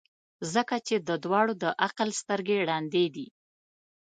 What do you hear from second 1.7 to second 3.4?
عقل سترګي ړندې دي.